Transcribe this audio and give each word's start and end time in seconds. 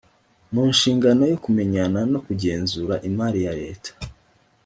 mu 0.53 0.63
nshingano 0.73 1.23
yo 1.31 1.37
kumenya 1.43 1.81
no 2.13 2.19
kugenzura 2.25 2.95
imari 3.09 3.39
ya 3.45 3.53
leta 3.61 3.91